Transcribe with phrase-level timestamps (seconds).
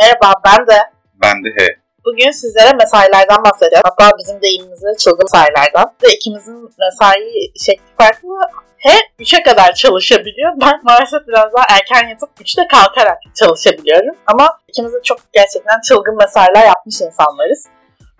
[0.00, 0.78] Merhaba ben de.
[1.22, 1.68] Ben de he.
[2.04, 3.82] Bugün sizlere mesailerden bahsedeceğim.
[3.84, 5.86] Hatta bizim deyimimizde çılgın mesailerden.
[6.02, 7.24] Ve ikimizin mesai
[7.66, 8.28] şekli farklı.
[8.76, 10.52] He 3'e kadar çalışabiliyor.
[10.60, 14.16] Ben maalesef biraz daha erken yatıp 3'te kalkarak çalışabiliyorum.
[14.26, 17.66] Ama ikimiz de çok gerçekten çılgın mesailer yapmış insanlarız.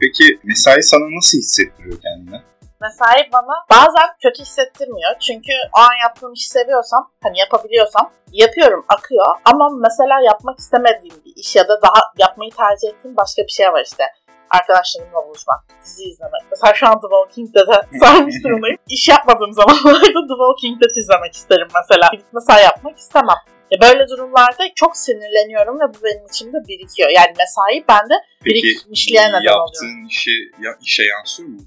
[0.00, 2.42] Peki mesai sana nasıl hissettiriyor kendini?
[2.80, 5.10] Mesai bana bazen kötü hissettirmiyor.
[5.20, 9.26] Çünkü o an yaptığım işi seviyorsam, hani yapabiliyorsam yapıyorum, akıyor.
[9.44, 13.66] Ama mesela yapmak istemediğim bir iş ya da daha yapmayı tercih ettiğim başka bir şey
[13.66, 14.04] var işte.
[14.50, 16.42] Arkadaşlarımla buluşmak, dizi izlemek.
[16.50, 18.76] Mesela şu an The Walking Dead'e sarmış durumdayım.
[18.88, 22.08] İş yapmadığım zamanlarda The Walking Dead izlemek isterim mesela.
[22.12, 23.40] Gidip mesai yapmak istemem.
[23.72, 27.10] E böyle durumlarda çok sinirleniyorum ve bu benim içimde birikiyor.
[27.10, 29.56] Yani mesai bende birikmişliğe neden oluyor.
[29.56, 31.58] yaptığın işi, ya, işe yansıyor mu?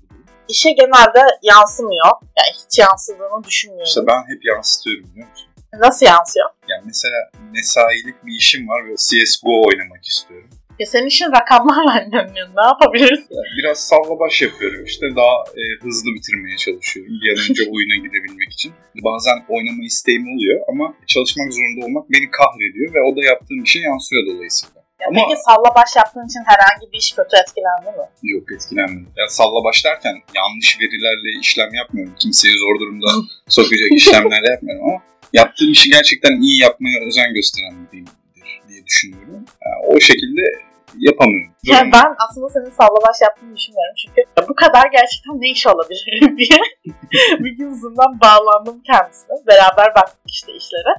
[0.47, 2.11] İşe genelde yansımıyor.
[2.37, 3.87] Yani hiç yansıdığını düşünmüyorum.
[3.87, 5.47] İşte ben hep yansıtıyorum biliyor musun?
[5.79, 6.49] Nasıl yansıyor?
[6.69, 10.49] Yani mesela mesailik bir işim var ve CSGO oynamak istiyorum.
[10.79, 12.47] Ya senin işin rakamlarla oynanıyor.
[12.57, 13.23] Ne yapabiliriz?
[13.29, 17.95] Yani biraz salla baş yapıyorum işte daha e, hızlı bitirmeye çalışıyorum bir an önce oyuna
[18.05, 18.71] gidebilmek için.
[19.03, 23.79] Bazen oynama isteğim oluyor ama çalışmak zorunda olmak beni kahrediyor ve o da yaptığım işe
[23.79, 24.82] yansıyor dolayısıyla.
[25.07, 28.05] Ama- Peki salla baş yaptığın için herhangi bir iş kötü etkilendi mi?
[28.33, 29.11] Yok etkilenmedim.
[29.17, 32.15] Ya salla baş derken yanlış verilerle işlem yapmıyorum.
[32.19, 33.07] Kimseyi zor durumda
[33.57, 34.99] sokacak işlemler yapmıyorum ama
[35.33, 38.13] yaptığım işi gerçekten iyi yapmaya özen gösteren biriyimdir
[38.69, 39.45] diye düşünüyorum.
[39.65, 40.41] Yani o şekilde
[40.97, 41.53] yapamıyorum.
[41.63, 46.37] Yani ben aslında senin salla baş yaptığını düşünmüyorum çünkü bu kadar gerçekten ne iş olabilir
[46.37, 46.59] diye
[47.43, 49.35] bir gün Zoom'dan bağlandım kendisine.
[49.47, 50.93] Beraber baktık işte işlere.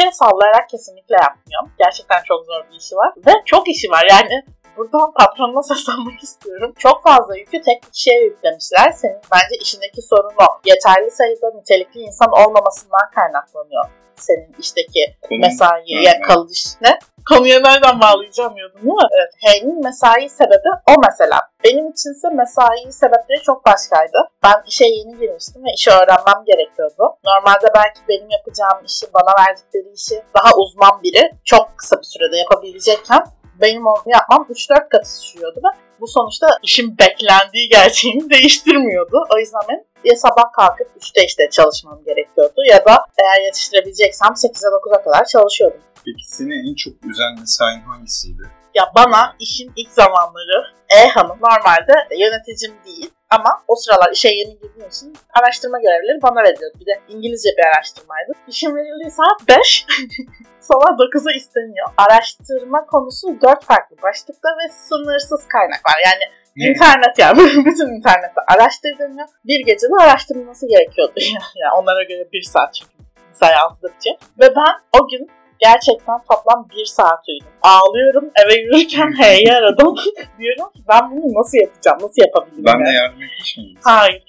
[0.00, 1.72] Kere sallayarak kesinlikle yapmıyorum.
[1.78, 3.12] Gerçekten çok zor bir işi var.
[3.26, 4.44] Ve çok işi var yani.
[4.76, 6.72] Buradan patronuna seslenmek istiyorum.
[6.78, 8.92] Çok fazla yükü tek bir kişiye yüklemişler.
[8.92, 10.60] Senin bence işindeki sorun o.
[10.64, 13.84] Yeterli sayıda nitelikli insan olmamasından kaynaklanıyor.
[14.16, 16.98] Senin işteki mesaiye kalış ne?
[17.28, 19.08] Konuya nereden bağlayacağım diyordum değil mi?
[19.18, 19.32] Evet.
[19.44, 21.40] H'nin mesai sebebi o mesela.
[21.64, 24.18] Benim içinse mesai sebepleri çok başkaydı.
[24.42, 27.02] Ben işe yeni girmiştim ve işi öğrenmem gerekiyordu.
[27.24, 32.36] Normalde belki benim yapacağım işi, bana verdikleri işi daha uzman biri çok kısa bir sürede
[32.36, 33.24] yapabilecekken
[33.60, 39.16] benim onu yapmam 3-4 katı sürüyordu ve bu sonuçta işin beklendiği gerçeğini değiştirmiyordu.
[39.34, 44.68] O yüzden ben ya sabah kalkıp 3'te işte çalışmam gerekiyordu ya da eğer yetiştirebileceksem 8'e
[44.68, 45.80] 9'a kadar çalışıyordum.
[46.04, 48.42] Peki seni en çok üzen mesain hangisiydi?
[48.74, 54.52] Ya bana işin ilk zamanları E hanım normalde yöneticim değil ama o sıralar işe yeni
[54.60, 56.76] girdiğim için araştırma görevleri bana veriliyordu.
[56.80, 58.32] Bir de İngilizce bir araştırmaydı.
[58.48, 59.86] İşin verildiği saat 5,
[60.60, 61.86] sabah 9'a isteniyor.
[61.96, 65.98] Araştırma konusu 4 farklı başlıkta ve sınırsız kaynak var.
[66.04, 66.24] Yani
[66.56, 69.28] İnternet yani bütün internette araştırılıyor.
[69.44, 71.12] Bir gecede araştırılması gerekiyordu.
[71.62, 72.92] yani onlara göre bir saat çünkü
[73.28, 74.16] mesai 6'da bitiyor.
[74.40, 77.46] Ve ben o gün gerçekten toplam bir saat uyudum.
[77.62, 79.94] Ağlıyorum eve yürürken H'yi aradım.
[80.38, 82.64] Diyorum ki ben bunu nasıl yapacağım, nasıl yapabilirim?
[82.66, 83.78] Ben de yardım etmiş miyim?
[83.84, 84.24] Hayır.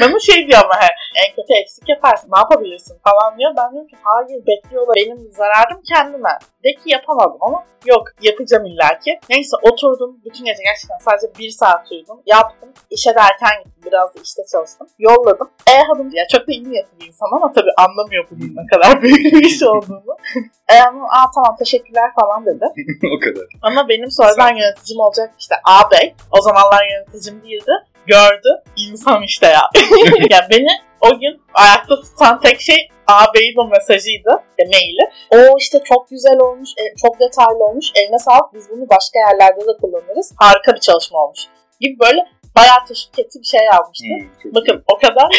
[0.00, 0.88] Bana şey diyor ama he,
[1.22, 3.52] en kötü eksik yaparsın ne yapabilirsin falan diyor.
[3.56, 6.34] Ben diyorum ki hayır bekliyorlar benim zararım kendime.
[6.64, 9.20] De ki yapamadım ama yok yapacağım illaki.
[9.30, 12.22] Neyse oturdum bütün gece gerçekten sadece bir saat uyudum.
[12.26, 12.68] Yaptım.
[12.90, 13.82] İşe de erken gittim.
[13.86, 14.86] Biraz da işte çalıştım.
[14.98, 15.50] Yolladım.
[15.70, 19.02] E hanım ya çok da iyi niyetli bir insan ama tabii anlamıyor bunun ne kadar
[19.02, 20.16] büyük bir iş olduğunu.
[20.72, 22.64] e hanım aa tamam teşekkürler falan dedi.
[23.16, 23.46] o kadar.
[23.62, 26.14] Ama benim sonradan yöneticim olacak işte ağabey.
[26.30, 27.72] O zamanlar yöneticim değildi.
[28.06, 28.48] Gördü.
[28.76, 29.62] İnsan işte ya.
[30.30, 30.68] yani beni
[31.00, 34.30] o gün ayakta tutan tek şey ağabeyin o mesajıydı.
[34.58, 35.10] Ya maili.
[35.30, 37.86] O işte çok güzel olmuş, e, çok detaylı olmuş.
[37.94, 40.32] Eline sağlık biz bunu başka yerlerde de kullanırız.
[40.36, 41.40] Harika bir çalışma olmuş.
[41.80, 42.20] Gibi böyle
[42.56, 44.06] bayağı teşvik bir şey yazmıştı.
[44.06, 45.26] Hmm, Bakın o kadar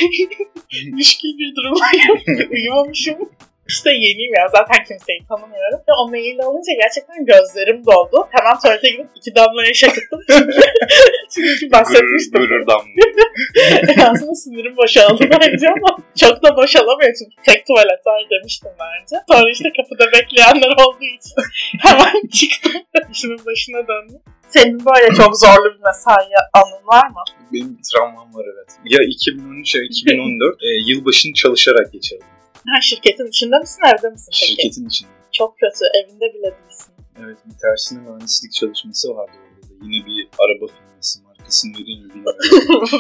[0.94, 2.52] müşkül bir durumdayım.
[2.52, 3.30] Uyumamışım.
[3.68, 5.80] İşte yeniyim ya zaten kimseyi tanımıyorum.
[5.88, 8.18] Ve o maili alınca gerçekten gözlerim doldu.
[8.36, 10.20] Hemen tuvalete gidip iki damla yaş akıttım.
[11.34, 12.42] Çünkü, bahsetmiştim.
[12.42, 13.10] Gurur damlıyor.
[14.12, 15.90] Aslında sinirim boşaldı bence ama
[16.24, 19.16] çok da boşalamıyor çünkü tek tuvalet var demiştim bence.
[19.32, 21.36] Sonra işte kapıda bekleyenler olduğu için
[21.86, 22.82] hemen çıktım.
[23.12, 24.22] İşimin başına döndüm.
[24.50, 27.24] Senin böyle çok zorlu bir mesai anın var mı?
[27.54, 28.70] Benim bir travmam var evet.
[28.86, 32.28] Ya 2013 ya 2014 e, yılbaşını çalışarak geçirdim.
[32.68, 34.46] Ha, şirketin içinde misin evde misin peki?
[34.46, 35.12] Şirketin içinde.
[35.32, 36.94] Çok kötü evinde bile değilsin.
[37.20, 39.74] Evet bir tersine mühendislik çalışması vardı orada da.
[39.82, 42.40] Yine bir araba firması markasını vereyim mi bilmiyorum.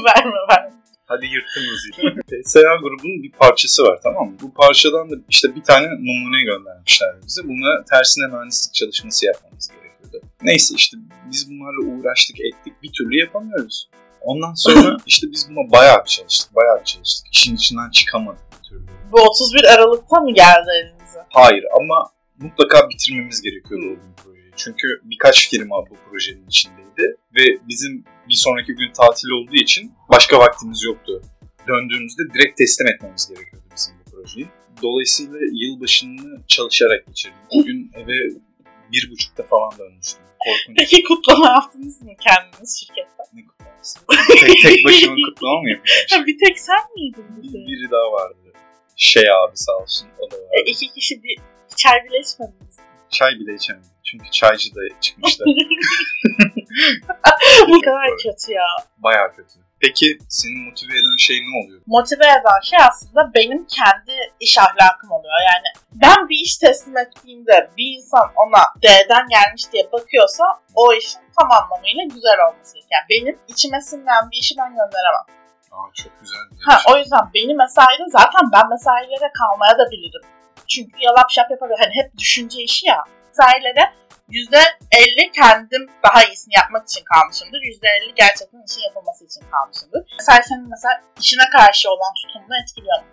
[0.06, 0.74] verme verme.
[1.06, 2.42] Hadi yırttınız yine.
[2.44, 4.38] PSA grubunun bir parçası var tamam mı?
[4.42, 7.42] Bu parçadan da işte bir tane numune göndermişler bize.
[7.44, 10.27] Buna tersine mühendislik çalışması yapmamız gerekiyordu.
[10.42, 10.98] Neyse işte
[11.31, 13.89] biz bunlarla uğraştık ettik bir türlü yapamıyoruz.
[14.24, 17.28] Ondan sonra işte biz buna bayağı bir çalıştık, bayağı bir çalıştık.
[17.31, 18.86] İşin içinden çıkamadık bir türlü.
[19.12, 21.20] Bu 31 Aralık'ta mı geldi elinize?
[21.30, 22.10] Hayır ama
[22.40, 24.52] mutlaka bitirmemiz gerekiyordu o gün projeyi.
[24.56, 30.40] Çünkü birkaç firma bu projenin içindeydi ve bizim bir sonraki gün tatil olduğu için başka
[30.40, 31.22] vaktimiz yoktu.
[31.68, 34.48] Döndüğümüzde direkt teslim etmemiz gerekiyordu bizim bu projeyi.
[34.81, 37.38] Dolayısıyla yılbaşını çalışarak geçirdim.
[37.50, 38.30] O gün eve
[38.94, 40.24] bir buçukta falan dönmüştüm.
[40.40, 40.78] Korkunç.
[40.78, 43.24] Peki kutlama yaptınız mı kendiniz şirkette?
[43.34, 44.00] Ne kutlaması?
[44.40, 46.25] tek, tek başıma kutlama mı yapacağım?
[46.28, 47.54] Bir tek sen miydin bir de?
[47.68, 48.36] biri daha vardı.
[48.95, 50.63] Şey abi sağ olsun o da E, vardı.
[50.66, 51.38] iki kişi bir
[51.75, 52.78] çay bile içmediniz.
[53.10, 53.90] Çay bile içemedim.
[54.04, 55.44] Çünkü çaycı da çıkmıştı.
[57.68, 58.66] Bu kadar kötü ya.
[58.98, 59.60] Baya kötü.
[59.83, 61.81] Peki seni motive eden şey ne oluyor?
[61.88, 65.33] Motive eden şey aslında benim kendi iş ahlakım oluyor.
[65.51, 65.69] Yani
[66.03, 70.44] ben bir iş teslim ettiğimde bir insan ona D'den gelmiş diye bakıyorsa
[70.75, 72.91] o işin tam anlamıyla güzel olması gerekiyor.
[72.95, 75.25] Yani benim içime sinmeyen bir işi ben gönderemem.
[75.71, 76.94] Aa çok güzel Ha, şey.
[76.94, 80.24] o yüzden benim mesaide zaten ben mesailere kalmaya da bilirim.
[80.68, 81.83] Çünkü yalap şap yapabilirim.
[81.83, 83.00] Hani hep düşünce işi ya.
[83.27, 83.94] Mesailere
[84.33, 87.59] %50 kendim daha iyisini yapmak için kalmışımdır.
[87.59, 90.01] %50 gerçekten işin yapılması için kalmışımdır.
[90.19, 93.07] Mesela senin mesela işine karşı olan tutumunu etkiliyor mu?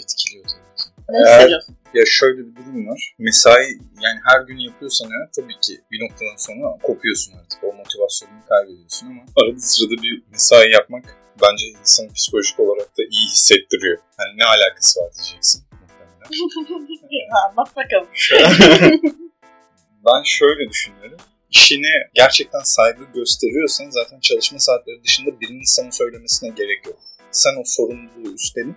[0.00, 0.84] Etkiliyor tabii ki.
[1.08, 1.76] Ne Eğer- hissediyorsun?
[1.94, 3.14] Ya şöyle bir durum var.
[3.18, 3.64] Mesai
[4.04, 7.64] yani her gün yapıyorsan eğer tabii ki bir noktadan sonra kopuyorsun artık.
[7.64, 11.04] O motivasyonunu kaybediyorsun ama arada sırada bir mesai yapmak
[11.42, 13.98] bence insanı psikolojik olarak da iyi hissettiriyor.
[14.18, 15.64] Hani ne alakası var diyeceksin.
[17.48, 18.08] Anlat bakalım.
[20.06, 21.18] ben şöyle düşünüyorum.
[21.50, 26.98] İşine gerçekten saygı gösteriyorsan zaten çalışma saatleri dışında birinin sana söylemesine gerek yok.
[27.30, 28.76] Sen o sorumluluğu üstlenip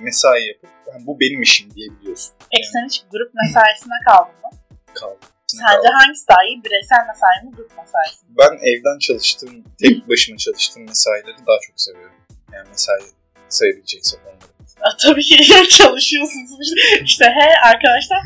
[0.00, 2.34] mesai yapıp yani bu benim işim diyebiliyorsun.
[2.52, 4.50] Peki sen hiç grup mesaisine kaldın mı?
[4.94, 5.18] Kaldı.
[5.46, 6.64] Sence hangisi daha iyi?
[6.64, 8.34] Bireysel mesai mi, grup mesaisi mi?
[8.40, 12.16] Ben evden çalıştığım, tek başıma çalıştığım mesaileri daha çok seviyorum.
[12.52, 13.00] Yani mesai
[13.48, 14.34] sayabileceksek onları.
[14.82, 15.36] Aa, Tabii ki
[15.70, 17.04] çalışıyorsunuz işte.
[17.04, 18.18] İşte he arkadaşlar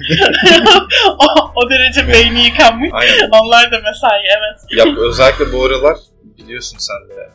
[1.19, 2.91] o, o derece beyni yıkanmış.
[2.93, 3.29] Aynen.
[3.31, 4.61] Onlar da mesai evet.
[4.70, 7.31] Ya özellikle bu aralar biliyorsun sen de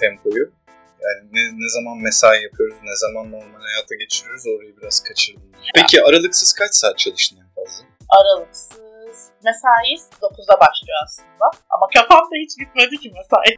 [0.00, 0.52] tempoyu.
[1.04, 5.42] Yani ne, ne zaman mesai yapıyoruz, ne zaman normal hayata geçiriyoruz orayı biraz kaçırdım.
[5.74, 7.84] Peki aralıksız kaç saat çalıştın en fazla?
[8.08, 8.70] Aralıksız.
[9.44, 11.46] Mesai 9'da başlıyor aslında.
[11.70, 13.56] Ama kafamda hiç bitmedi ki mesai.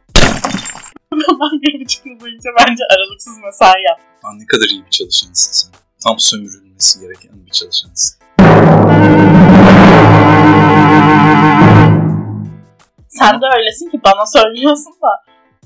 [1.41, 4.05] Ben bir buçuk yıl boyunca bence aralıksız mesai yaptım.
[4.23, 5.71] Aa, ne kadar iyi bir çalışansın sen.
[6.03, 8.17] Tam sömürülmesi gereken bir çalışansın.
[13.09, 15.11] Sen de öylesin ki bana söylüyorsun da.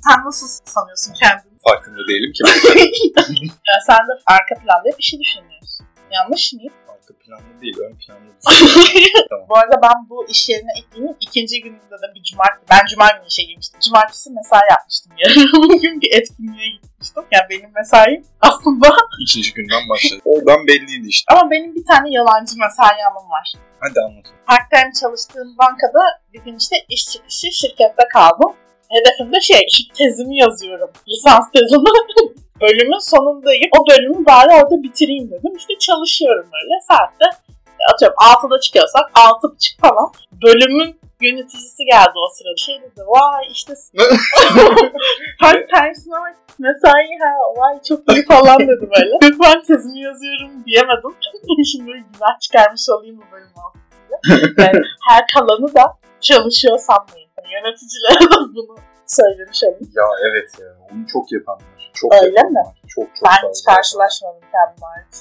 [0.07, 1.57] Sen nasıl sanıyorsun kendini?
[1.67, 2.41] Farkında değilim ki.
[3.67, 5.85] Ya sen de arka planda bir şey düşünüyorsun.
[6.11, 6.73] Yanlış mıyım?
[7.11, 8.31] Arka planlı değil, ön planlı
[9.29, 9.45] tamam.
[9.49, 13.07] Bu arada ben bu iş yerine ilk günün ikinci gününde de bir cumartesi, ben cuma
[13.15, 13.79] günü işe girmiştim.
[13.79, 15.51] Cumartesi mesai yapmıştım yarın.
[15.73, 17.23] Bugün bir etkinliğe gitmiştim.
[17.31, 18.87] Yani benim mesaim aslında
[19.23, 20.21] İkinci günden başladı.
[20.25, 21.25] Oradan belliydi işte.
[21.33, 23.47] ama benim bir tane yalancı mesai anım var.
[23.79, 24.25] Hadi anlat.
[24.47, 26.03] Part time çalıştığım bankada
[26.33, 28.51] bir gün işte iş çıkışı şirkette kaldım.
[28.89, 29.61] Hedefim de şey,
[29.97, 30.89] tezimi yazıyorum.
[31.07, 31.89] Lisans tezimi.
[32.61, 33.69] Bölümün sonundayım.
[33.79, 35.55] O bölümü bari orada bitireyim dedim.
[35.57, 37.25] İşte çalışıyorum böyle saatte.
[37.93, 40.11] Atıyorum 6'da çıkıyorsak 6.30 falan.
[40.43, 42.57] Bölümün yöneticisi geldi o sırada.
[42.57, 43.73] Şey dedi, vay işte
[45.41, 46.23] part time sınav
[46.59, 49.13] mesai ha vay çok iyi falan dedi böyle.
[49.43, 51.13] Ben tezimi yazıyorum diyemedim.
[51.71, 54.17] Şimdi böyle günah çıkarmış olayım mı bölüm vasıtasıyla.
[54.63, 55.83] Yani her kalanı da
[56.21, 57.29] çalışıyor sanmayın.
[57.37, 59.91] Yani yöneticilere de bunu söylemiş olayım.
[59.95, 60.67] Ya evet ya.
[60.91, 61.80] Onu çok yapanlar.
[61.93, 62.57] Çok Öyle yapan mi?
[62.59, 62.81] var.
[62.87, 65.15] Çok çok Ben hiç karşılaşmadım kendim hariç.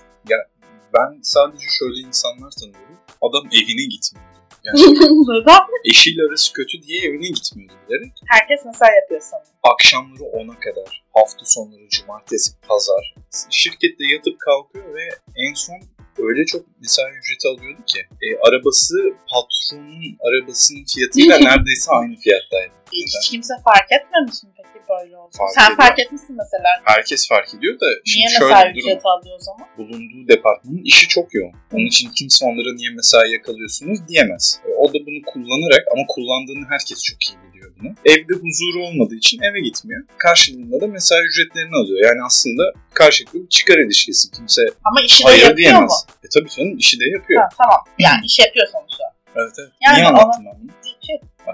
[0.94, 2.98] Ben sadece şöyle insanlar tanıyorum.
[3.22, 4.30] Adam evine gitmiyordu.
[4.64, 4.78] Yani
[5.30, 5.62] Neden?
[5.90, 8.12] eşiyle arası kötü diye evine gitmiyordu bilerek.
[8.26, 9.52] Herkes mesai yapıyor sanırım.
[9.72, 13.14] Akşamları 10'a kadar, hafta sonları, cumartesi, pazar.
[13.50, 15.04] Şirkette yatıp kalkıyor ve
[15.46, 15.80] en son
[16.18, 18.00] öyle çok mesai ücreti alıyordu ki.
[18.24, 18.94] E, arabası
[19.32, 22.74] patronun arabasının fiyatıyla neredeyse aynı fiyattaydı.
[22.92, 25.30] Hiç kimse fark etmemiş mi peki böyle oldu?
[25.38, 25.76] Fark Sen ediyor.
[25.76, 26.68] fark etmişsin mesela.
[26.84, 29.06] Herkes fark ediyor da şimdi Niye şöyle mesai bir durum.
[29.14, 29.66] alıyor o zaman?
[29.78, 31.52] bulunduğu departmanın işi çok yoğun.
[31.74, 34.60] Onun için kimse onlara niye mesai yakalıyorsunuz diyemez.
[34.66, 37.90] E, O da bunu kullanarak ama kullandığını herkes çok iyi biliyor bunu.
[38.04, 40.02] Evde huzuru olmadığı için eve gitmiyor.
[40.18, 41.98] Karşılığında da mesai ücretlerini alıyor.
[42.08, 42.62] Yani aslında
[42.94, 44.30] karşılıklı bir çıkar ilişkisi.
[44.30, 45.90] Kimse Ama işi de hayır yapıyor diyemez.
[45.90, 46.14] mu?
[46.24, 47.42] E tabii canım işi de yapıyor.
[47.42, 47.80] Ha, tamam.
[47.98, 49.04] Yani iş yapıyor sonuçta.
[49.36, 49.70] Evet evet.
[49.86, 50.59] Yani Niye anlattım ben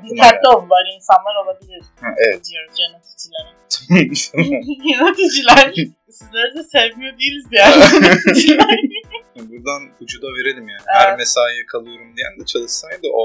[0.04, 2.40] Dikkatli olun böyle insanlar olabilir Ha, evet.
[2.50, 3.50] diyoruz yöneticilere.
[3.88, 4.88] geldi.
[4.92, 5.74] yöneticiler
[6.10, 7.74] sizleri de sevmiyor değiliz yani
[8.04, 8.68] yöneticiler.
[9.36, 10.82] Buradan ucu da verelim yani.
[10.86, 11.18] Her Evet.
[11.18, 13.24] mesaiye kalıyorum diyen de çalışsaydı o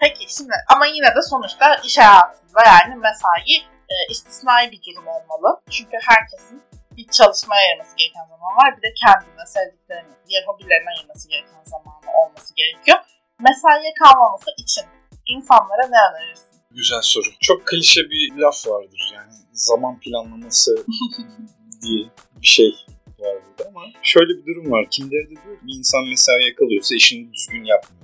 [0.00, 3.54] Peki şimdi ama yine de sonuçta iş hayatında yani mesai
[3.92, 5.60] e, istisnai bir durum olmalı.
[5.70, 6.62] Çünkü herkesin
[6.96, 8.76] bir çalışmaya ayırması gereken zaman var.
[8.76, 12.98] Bir de kendine, sevdiklerine, diğer hobilerine ayırması gereken zamanı olması gerekiyor.
[13.40, 14.84] mesaiye kalmaması için
[15.26, 16.46] insanlara ne önerirsin?
[16.70, 17.26] Güzel soru.
[17.40, 20.76] Çok klişe bir laf vardır yani zaman planlaması
[21.82, 22.04] diye
[22.42, 22.74] bir şey
[23.18, 24.86] var burada ama şöyle bir durum var.
[24.90, 28.00] Kimleri de diyor bir insan mesaiye kalıyorsa işini düzgün yapmıyor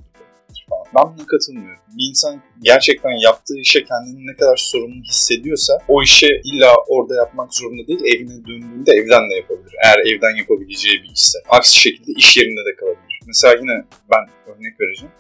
[0.71, 0.87] falan.
[0.97, 1.81] Ben buna katılmıyorum.
[1.89, 7.55] Bir insan gerçekten yaptığı işe kendini ne kadar sorumlu hissediyorsa o işe illa orada yapmak
[7.55, 8.01] zorunda değil.
[8.05, 9.75] Evine döndüğünde evden de yapabilir.
[9.85, 11.39] Eğer evden yapabileceği bir işse.
[11.49, 13.21] Aksi şekilde iş yerinde de kalabilir.
[13.27, 15.15] Mesela yine ben örnek vereceğim.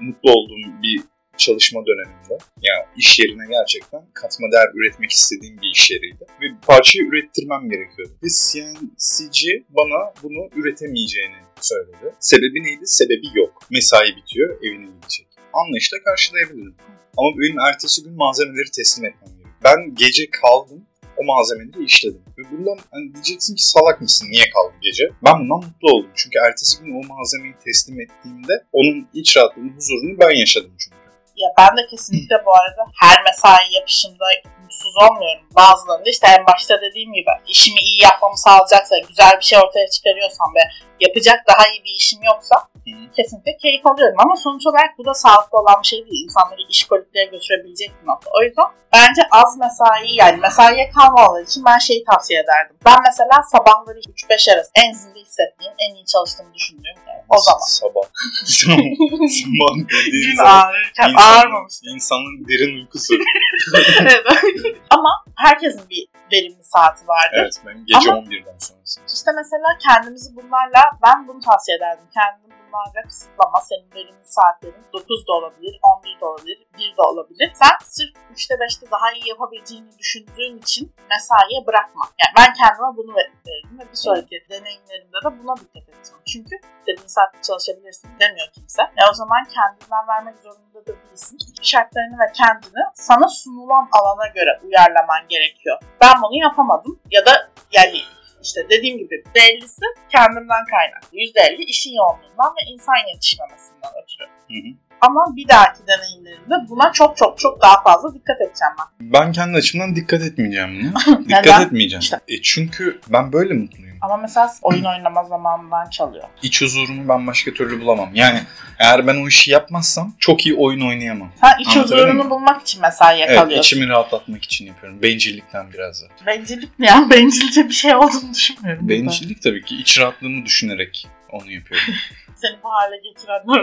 [0.00, 1.00] Mutlu olduğum bir
[1.44, 2.34] çalışma döneminde
[2.68, 6.24] yani iş yerine gerçekten katma değer üretmek istediğim bir iş yeriydi.
[6.40, 8.12] Ve bir parçayı ürettirmem gerekiyordu.
[8.22, 12.06] Ve CNC'ci bana bunu üretemeyeceğini söyledi.
[12.20, 12.86] Sebebi neydi?
[12.86, 13.52] Sebebi yok.
[13.70, 15.26] Mesai bitiyor, evine gidecek.
[15.52, 16.74] Anlayışla karşılayabilirim.
[17.18, 19.54] Ama benim ertesi gün malzemeleri teslim etmem gerekiyor.
[19.64, 20.86] Ben gece kaldım
[21.20, 22.22] o malzemeleri işledim.
[22.38, 25.04] Ve bundan hani diyeceksin ki salak mısın niye kaldı gece?
[25.26, 26.10] Ben bundan mutlu oldum.
[26.14, 30.99] Çünkü ertesi gün o malzemeyi teslim ettiğimde onun iç rahatlığını, huzurunu ben yaşadım çünkü.
[31.40, 34.24] Ya ben de kesinlikle bu arada her mesai yapışımda
[34.70, 35.44] mutsuz olmuyorum.
[35.62, 40.48] Bazılarında işte en başta dediğim gibi işimi iyi yapmamı sağlayacaksa, güzel bir şey ortaya çıkarıyorsam
[40.56, 40.62] ve
[41.06, 42.92] yapacak daha iyi bir işim yoksa Hı.
[43.16, 44.18] kesinlikle keyif alıyorum.
[44.24, 46.24] Ama sonuç olarak bu da sağlıklı olan bir şey değil.
[46.24, 48.30] İnsanları iş işkolikliğe götürebilecek bir nokta.
[48.38, 52.76] O yüzden bence az mesai yani mesaiye kalmamaları için ben şeyi tavsiye ederdim.
[52.86, 57.66] Ben mesela sabahları 3-5 arası en zinde hissettiğim, en iyi çalıştığımı düşündüğüm yani o zaman.
[57.80, 58.02] Sabah.
[58.46, 61.74] Sabah dediğin Gün ağrırken ağırmamış.
[61.94, 63.14] İnsanın derin uykusu.
[64.90, 67.38] Ama herkesin bir verimli saati vardır.
[67.42, 69.00] Evet benim gece Ama 11'den sonrası.
[69.14, 72.06] İşte mesela kendimizi bunlarla ben bunu tavsiye ederdim.
[72.14, 73.60] Kendimi bunlarla kısıtlama.
[73.60, 77.50] Senin verimli saatlerin 9 da olabilir, 11 de olabilir, 1 de olabilir.
[77.54, 82.04] Sen sırf 3'te 5'te daha iyi yapabileceğini düşündüğün için mesaiye bırakma.
[82.20, 86.22] Yani ben kendime bunu verdim ve bir sonraki deneyimlerimde de buna dikkat edeceğim.
[86.32, 88.82] Çünkü istediğin saatte çalışabilirsin demiyor kimse.
[88.82, 91.38] E o zaman kendinden vermek zorunda da değilsin.
[91.62, 95.78] Şartlarını ve kendini sana sunulan alana göre uyarlaman gerekiyor.
[96.00, 97.98] Ben bunu yapamadım ya da yani
[98.42, 101.18] işte dediğim gibi %50'si kendimden kaynaklı.
[101.18, 104.24] %50 işin yoğunluğundan ve insan yetişmemesinden ötürü.
[104.24, 104.89] Hı hı.
[105.00, 109.12] Ama bir dahaki deneyimlerimde buna çok çok çok daha fazla dikkat edeceğim ben.
[109.12, 111.18] Ben kendi açımdan dikkat etmeyeceğim buna.
[111.28, 112.00] dikkat etmeyeceğim.
[112.00, 112.20] İşte.
[112.28, 113.90] E çünkü ben böyle mutluyum.
[114.00, 116.24] Ama mesela oyun oynama zamanından çalıyor.
[116.42, 118.10] İç huzurumu ben başka türlü bulamam.
[118.14, 118.40] Yani
[118.78, 121.28] eğer ben o işi yapmazsam çok iyi oyun oynayamam.
[121.40, 123.50] Sen iç huzurunu bulmak için mesela yakalıyorsun.
[123.54, 125.02] Evet içimi rahatlatmak için yapıyorum.
[125.02, 126.06] Bencillikten biraz da.
[126.26, 127.06] Bencillik mi ya?
[127.10, 128.88] Bencilce bir şey olduğunu düşünmüyorum.
[128.88, 129.76] Bencillik tabii ki.
[129.76, 131.94] iç rahatlığımı düşünerek onu yapıyorum.
[132.40, 132.96] Seni bu hale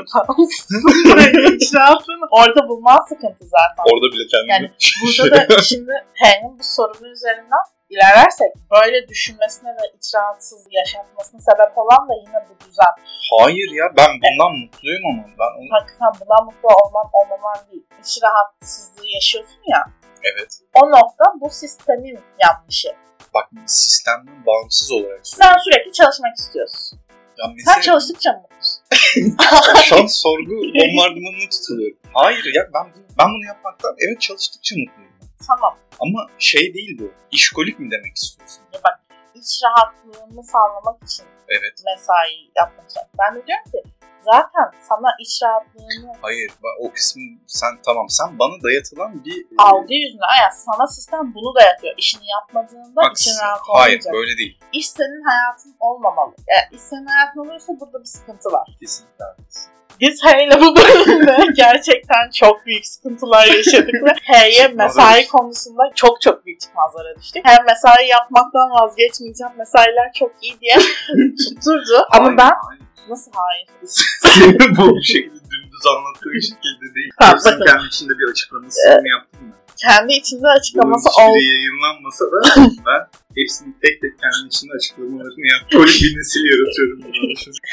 [0.01, 0.81] utansın.
[1.55, 3.83] iç rahatlığını orada bulman sıkıntı zaten.
[3.91, 4.51] Orada bile kendimi...
[4.53, 4.67] Yani
[5.01, 11.77] burada da şimdi H'nin bu sorunun üzerinden ilerlersek böyle düşünmesine ve iç rahatsız yaşatmasına sebep
[11.77, 12.93] olan da yine bu düzen.
[13.39, 14.61] Hayır ya ben bundan evet.
[14.63, 15.67] mutluyum ama ben onu...
[15.77, 17.85] Hakikaten bundan mutlu olman olmaman değil.
[18.01, 19.81] İç rahatsızlığı yaşıyorsun ya.
[20.29, 20.51] Evet.
[20.79, 22.91] O nokta bu sistemin yanlışı.
[23.33, 26.99] Bak sistemden bağımsız olarak Sen sürekli çalışmak istiyorsun.
[27.37, 27.73] Ya mesela...
[27.73, 28.43] Sen çalıştıkça mı?
[29.83, 31.97] Şu an sorgu bombardımanına tutuluyorum.
[32.13, 32.85] Hayır ya ben,
[33.19, 35.13] ben bunu yapmaktan evet çalıştıkça mutluyum.
[35.47, 35.77] Tamam.
[35.99, 37.11] Ama şey değil bu.
[37.31, 38.61] İşkolik mi demek istiyorsun?
[38.73, 38.99] Ya bak
[39.35, 41.83] iç rahatlığını sağlamak için evet.
[41.85, 43.05] mesai yapmayacak.
[43.19, 46.13] Ben de diyorum ki zaten sana iç rahatlığını...
[46.21, 49.41] Hayır o kısmı sen tamam sen bana dayatılan bir...
[49.41, 51.93] E, Algı yüzünden ya sana sistem bunu dayatıyor.
[51.97, 54.03] İşini yapmadığında Bak, için rahat olmayacak.
[54.05, 54.59] Hayır böyle değil.
[54.73, 56.33] İş senin hayatın olmamalı.
[56.47, 58.77] Yani iş senin hayatın oluyorsa burada bir sıkıntı var.
[58.79, 65.83] Kesinlikle haklısın biz H'yle bu bölümde gerçekten çok büyük sıkıntılar yaşadık ve H'ye mesai konusunda
[65.95, 67.41] çok çok büyük çıkmazlara düştük.
[67.45, 70.75] Hem mesai yapmaktan vazgeçmeyeceğim, mesailer çok iyi diye
[71.37, 72.07] tutturdu.
[72.11, 72.53] Ama ben
[73.09, 73.67] nasıl hayır?
[74.77, 77.11] bu bir şekilde dümdüz anlattığı şekilde değil.
[77.19, 79.46] Tamam, Sen kendi içinde bir açıklamasını mı yaptın?
[79.85, 81.37] Kendi içinde açıklaması oldu.
[81.37, 82.39] Bu yayınlanmasa da
[82.87, 83.01] ben
[83.39, 85.79] hepsini tek tek kendi içinde açıklamalarını yaptım.
[85.79, 86.99] Böyle bir nesil yaratıyorum.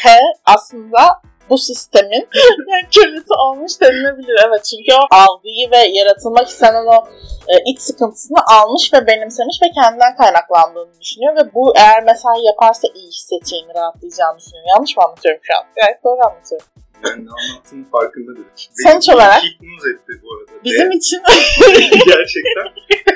[0.02, 0.08] H
[0.54, 1.02] aslında
[1.50, 2.28] bu sistemin
[2.96, 4.37] kölesi olmuş denilebilir.
[4.46, 7.08] Evet çünkü o algıyı ve yaratılmak istenen o
[7.52, 12.88] e, iç sıkıntısını almış ve benimsemiş ve kendinden kaynaklandığını düşünüyor ve bu eğer mesai yaparsa
[12.94, 14.64] iyi hissedeceğini rahatlayacağını düşünüyor.
[14.75, 15.64] Yanlış mı anlatıyorum şu an?
[15.76, 16.66] Gayet doğru anlatıyorum.
[17.06, 18.46] Yani ne anlattığının farkında değil.
[18.87, 20.64] Sonuç olarak hipnoz etti bu arada.
[20.64, 20.96] Bizim de.
[20.96, 21.18] için
[22.12, 22.66] gerçekten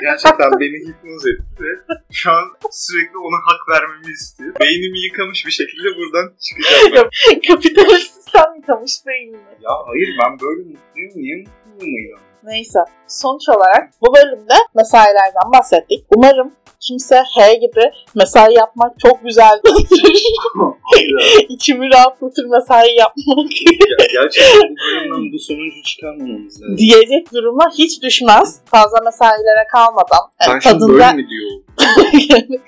[0.01, 1.67] gerçekten beni hipnoz etti.
[2.11, 4.55] Şu an sürekli ona hak vermemi istiyor.
[4.59, 7.39] Beynimi yıkamış bir şekilde buradan çıkacağım ben.
[7.47, 9.37] Kapitalist sistem yıkamış beynimi.
[9.61, 11.11] Ya hayır ben böyle mutluyum.
[11.15, 12.17] Niye mutluyum ya?
[12.43, 12.79] Neyse.
[13.07, 16.05] Sonuç olarak bu bölümde mesailerden bahsettik.
[16.15, 19.59] Umarım Kimse H gibi mesai yapmak çok güzel.
[21.49, 23.51] İçimi rahatlatır mesai yapmak
[24.13, 26.77] Gerçekten bu bölümden bu sonucu çıkarmamamız lazım.
[26.77, 28.59] diyecek duruma hiç düşmez.
[28.65, 30.23] Fazla mesailere kalmadan.
[30.41, 31.49] Sen Yani şimdi tadında, mi diyor?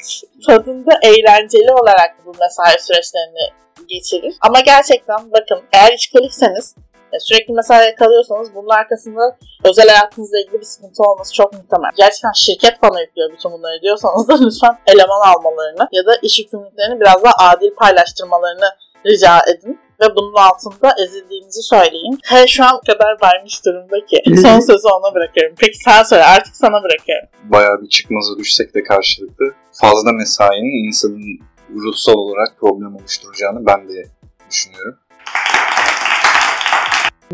[0.48, 4.36] tadında eğlenceli olarak bu mesai süreçlerini geçirir.
[4.42, 10.66] Ama gerçekten bakın eğer işkolikseniz e, sürekli mesaiye kalıyorsanız bunun arkasında özel hayatınızla ilgili bir
[10.66, 11.92] sıkıntı olması çok muhtemel.
[11.98, 17.00] Gerçekten şirket bana yüklüyor bütün bunları diyorsanız da lütfen eleman almalarını ya da iş yükümlülüklerini
[17.00, 18.70] biraz daha adil paylaştırmalarını
[19.06, 19.80] rica edin.
[20.02, 22.20] Ve bunun altında ezildiğinizi söyleyin.
[22.24, 24.24] He şu an kadar vermiş durumda ki.
[24.42, 25.56] Son sözü ona bırakıyorum.
[25.60, 27.28] Peki sen söyle artık sana bırakıyorum.
[27.44, 29.46] Bayağı bir çıkmaza düşsek de karşılıklı
[29.82, 31.40] fazla mesainin insanın
[31.76, 34.06] ruhsal olarak problem oluşturacağını ben de
[34.50, 34.98] düşünüyorum.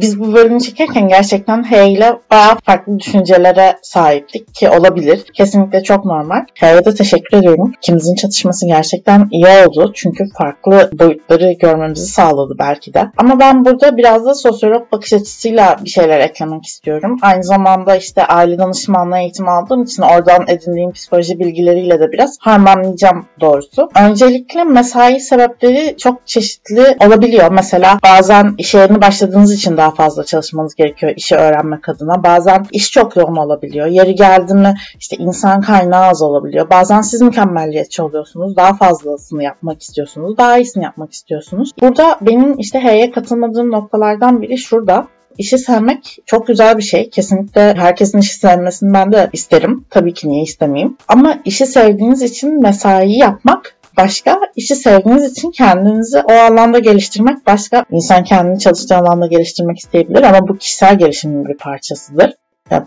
[0.01, 5.25] Biz bu bölümü çekerken gerçekten H ile bayağı farklı düşüncelere sahiptik ki olabilir.
[5.33, 6.45] Kesinlikle çok normal.
[6.55, 7.71] H'ye de teşekkür ediyorum.
[7.77, 9.91] İkimizin çatışması gerçekten iyi oldu.
[9.95, 13.11] Çünkü farklı boyutları görmemizi sağladı belki de.
[13.17, 17.17] Ama ben burada biraz da sosyolog bakış açısıyla bir şeyler eklemek istiyorum.
[17.21, 23.25] Aynı zamanda işte aile danışmanlığı eğitimi aldığım için oradan edindiğim psikoloji bilgileriyle de biraz harmanlayacağım
[23.39, 23.89] doğrusu.
[24.01, 27.51] Öncelikle mesai sebepleri çok çeşitli olabiliyor.
[27.51, 32.23] Mesela bazen iş yerine başladığınız için daha fazla çalışmanız gerekiyor işi öğrenmek adına.
[32.23, 33.87] Bazen iş çok yoğun olabiliyor.
[33.87, 36.69] Yeri geldi mi işte insan kaynağı az olabiliyor.
[36.69, 38.55] Bazen siz mükemmelliyetçi oluyorsunuz.
[38.55, 40.37] Daha fazlasını yapmak istiyorsunuz.
[40.37, 41.71] Daha iyisini yapmak istiyorsunuz.
[41.81, 45.07] Burada benim işte H'ye katılmadığım noktalardan biri şurada.
[45.37, 47.09] İşi sevmek çok güzel bir şey.
[47.09, 49.85] Kesinlikle herkesin işi sevmesini ben de isterim.
[49.89, 50.97] Tabii ki niye istemeyeyim.
[51.07, 57.85] Ama işi sevdiğiniz için mesai yapmak başka, işi sevdiğiniz için kendinizi o alanda geliştirmek başka.
[57.91, 62.33] İnsan kendini çalıştığı alanda geliştirmek isteyebilir ama bu kişisel gelişimin bir parçasıdır.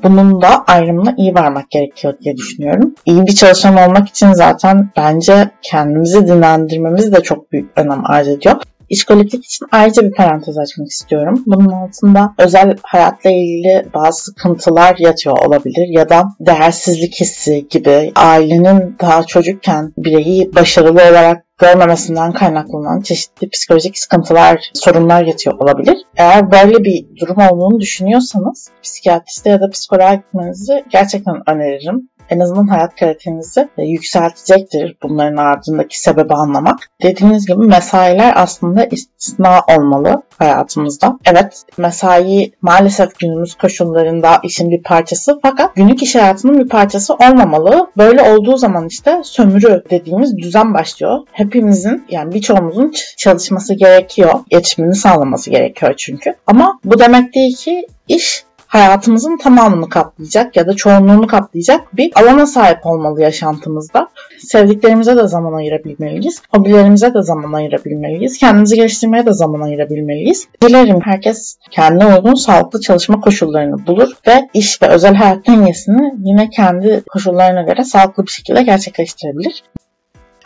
[0.02, 2.94] Bunun da ayrımına iyi varmak gerekiyor diye düşünüyorum.
[3.06, 8.56] İyi bir çalışan olmak için zaten bence kendimizi dinlendirmemiz de çok büyük önem arz ediyor.
[8.90, 11.42] İşkoliklik için ayrıca bir parantez açmak istiyorum.
[11.46, 18.96] Bunun altında özel hayatla ilgili bazı sıkıntılar yatıyor olabilir ya da değersizlik hissi gibi ailenin
[19.00, 25.96] daha çocukken bireyi başarılı olarak görmemesinden kaynaklanan çeşitli psikolojik sıkıntılar, sorunlar yatıyor olabilir.
[26.16, 32.66] Eğer böyle bir durum olduğunu düşünüyorsanız psikiyatriste ya da psikoloğa gitmenizi gerçekten öneririm en azından
[32.66, 36.78] hayat kalitenizi yükseltecektir bunların ardındaki sebebi anlamak.
[37.02, 41.18] Dediğiniz gibi mesailer aslında istisna olmalı hayatımızda.
[41.24, 47.90] Evet mesai maalesef günümüz koşullarında işin bir parçası fakat günlük iş hayatının bir parçası olmamalı.
[47.98, 51.18] Böyle olduğu zaman işte sömürü dediğimiz düzen başlıyor.
[51.32, 54.34] Hepimizin yani birçoğumuzun çalışması gerekiyor.
[54.50, 56.34] Yetişimini sağlaması gerekiyor çünkü.
[56.46, 62.46] Ama bu demek değil ki iş hayatımızın tamamını kaplayacak ya da çoğunluğunu kaplayacak bir alana
[62.46, 64.08] sahip olmalı yaşantımızda.
[64.38, 66.42] Sevdiklerimize de zaman ayırabilmeliyiz.
[66.50, 68.38] Hobilerimize de zaman ayırabilmeliyiz.
[68.38, 70.48] Kendimizi geliştirmeye de zaman ayırabilmeliyiz.
[70.62, 76.50] Dilerim herkes kendine uygun sağlıklı çalışma koşullarını bulur ve iş ve özel hayat dengesini yine
[76.50, 79.64] kendi koşullarına göre sağlıklı bir şekilde gerçekleştirebilir.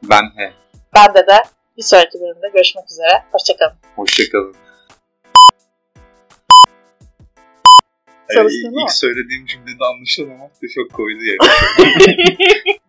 [0.03, 0.53] Ben he.
[0.95, 1.37] Bende de
[1.77, 3.23] bir sonraki bölümde görüşmek üzere.
[3.33, 3.75] Hoşçakalın.
[3.97, 4.55] Hoşçakalın.
[8.35, 8.91] Çalıştın ilk mı?
[8.91, 11.39] söylediğim cümlede anlaşılmamak da çok koydu yani.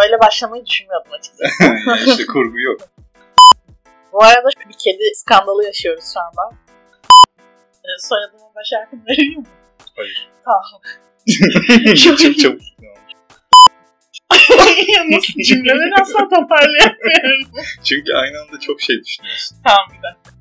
[0.00, 1.62] Böyle başlamayı düşünmüyordum açıkçası.
[1.88, 2.80] yani işte kurgu yok.
[4.12, 6.56] Bu arada bir kedi skandalı yaşıyoruz şu anda.
[7.84, 9.46] Ee, Soyadımı baş harfini vereyim mi?
[9.96, 10.30] Hayır.
[10.44, 10.80] Tamam.
[11.96, 12.60] çok çabuk.
[15.10, 17.50] Nasıl cümleleri asla toparlayamıyorum.
[17.84, 19.58] Çünkü aynı anda çok şey düşünüyorsun.
[19.64, 20.32] tamam bir dakika.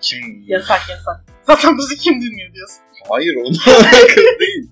[0.00, 0.44] Kim?
[0.46, 1.24] Yasak yasak.
[1.48, 2.82] Zaten bizi kim dinliyor diyorsun.
[3.08, 4.70] Hayır onunla alakalı değil.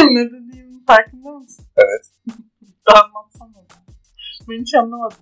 [0.10, 1.64] ne dediğimin farkında mısın?
[1.76, 2.12] Evet.
[2.88, 3.02] Daha
[3.38, 3.54] zaman.
[4.48, 5.18] Ben hiç anlamadım.